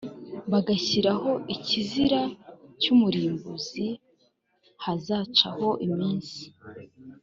[0.51, 2.21] bagashyiraho ikizira
[2.81, 3.87] cy umurimbuzi
[4.83, 6.41] hazacaho iminsi